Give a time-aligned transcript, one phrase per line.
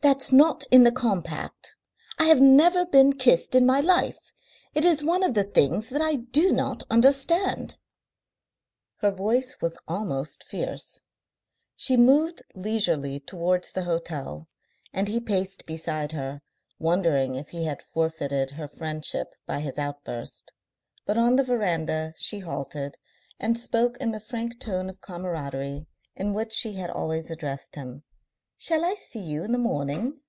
[0.00, 1.76] That's not in the compact.
[2.18, 4.32] I have never been kissed in my life.
[4.74, 7.76] It is one of the things that I do not understand."
[8.96, 11.02] Her voice was almost fierce.
[11.76, 14.48] She moved leisurely towards the hotel,
[14.92, 16.40] and he paced beside her
[16.80, 20.52] wondering if he had forfeited her friendship by his outburst,
[21.06, 22.98] but on the verandah she halted
[23.38, 25.86] and spoke in the frank tone of camaraderie
[26.16, 28.02] in which she had always addressed him.
[28.58, 30.20] "Shall I see you in the morning?"